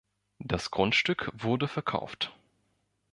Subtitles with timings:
[0.39, 2.33] Das Grundstück wurde verkauft.